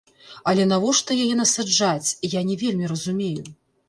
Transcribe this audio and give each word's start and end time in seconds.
Але 0.51 0.63
навошта 0.69 1.17
яе 1.25 1.35
насаджаць, 1.41 2.09
я 2.31 2.41
не 2.47 2.57
вельмі 2.63 2.89
разумею. 2.93 3.45